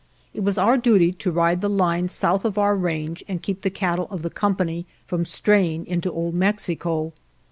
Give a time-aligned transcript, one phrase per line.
[0.33, 3.69] It was our duty to ride the lines south of our range and keep the
[3.69, 7.13] cattle of the Company from straying into Old Mexico.